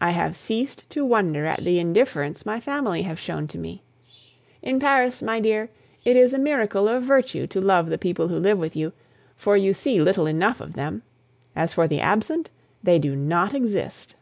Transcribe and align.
I 0.00 0.12
have 0.12 0.36
ceased 0.38 0.88
to 0.88 1.04
wonder 1.04 1.44
at 1.44 1.62
the 1.64 1.78
indifference 1.78 2.46
my 2.46 2.60
family 2.60 3.02
have 3.02 3.20
shown 3.20 3.46
to 3.48 3.58
me. 3.58 3.82
In 4.62 4.80
Paris, 4.80 5.20
my 5.20 5.38
dear, 5.38 5.68
it 6.02 6.16
is 6.16 6.32
a 6.32 6.38
miracle 6.38 6.88
of 6.88 7.02
virtue 7.02 7.46
to 7.48 7.60
love 7.60 7.90
the 7.90 7.98
people 7.98 8.28
who 8.28 8.38
live 8.38 8.56
with 8.58 8.74
you, 8.74 8.94
for 9.36 9.58
you 9.58 9.74
see 9.74 10.00
little 10.00 10.26
enough 10.26 10.62
of 10.62 10.72
them; 10.72 11.02
as 11.54 11.74
for 11.74 11.86
the 11.86 12.00
absent 12.00 12.48
they 12.82 12.98
do 12.98 13.14
not 13.14 13.52
exist! 13.52 14.14